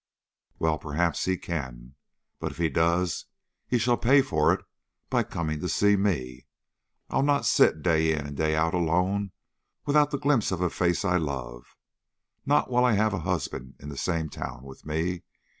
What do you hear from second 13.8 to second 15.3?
the same town with me.